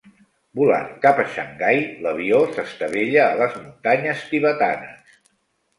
[0.59, 5.19] Volant cap a Xangai, l'avió s'estavella a les muntanyes tibetanes.